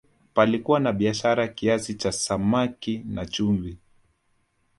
palikuwa 0.33 0.79
na 0.79 0.91
biashara 0.93 1.47
kiasi 1.47 1.93
cha 1.95 2.11
samaki 2.11 2.97
na 3.05 3.25
chumvi 3.25 3.77